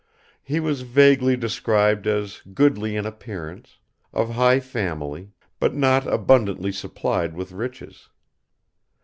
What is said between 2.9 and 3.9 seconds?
in appearance,